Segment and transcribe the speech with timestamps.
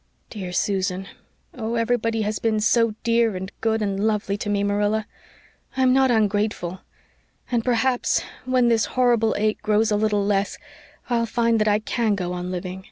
[0.31, 1.05] "Dear Susan!
[1.53, 5.05] Oh, everybody has been so dear and good and lovely to me, Marilla.
[5.77, 6.79] I'm not ungrateful
[7.51, 10.57] and perhaps when this horrible ache grows a little less
[11.07, 12.79] I'll find that I can go on living."